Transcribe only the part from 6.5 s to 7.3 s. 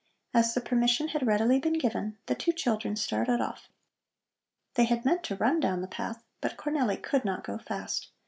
Cornelli could